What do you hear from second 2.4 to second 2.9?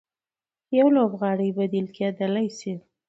سي.